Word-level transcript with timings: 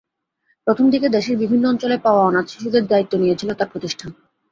প্রথম 0.67 0.85
দিকে 0.89 1.07
দেশের 1.09 1.35
বিভিন্ন 1.37 1.63
অঞ্চলে 1.67 1.97
পাওয়া 1.97 2.21
অনাথ 2.25 2.45
শিশুদের 2.49 2.83
দায়িত্ব 2.87 3.13
নিয়েছিল 3.17 3.49
তাঁর 3.53 3.71
প্রতিষ্ঠান। 3.71 4.09